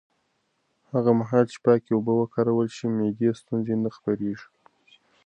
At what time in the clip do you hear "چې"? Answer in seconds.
1.51-1.57